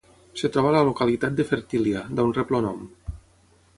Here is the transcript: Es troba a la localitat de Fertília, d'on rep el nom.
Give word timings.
Es 0.37 0.43
troba 0.53 0.69
a 0.71 0.75
la 0.75 0.79
localitat 0.87 1.37
de 1.41 1.45
Fertília, 1.51 2.01
d'on 2.21 2.33
rep 2.39 2.55
el 2.61 2.67
nom. 2.71 2.81